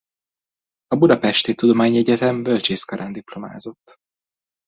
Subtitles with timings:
[0.87, 3.95] A budapesti tudományegyetem bölcsészkarán diplomázott.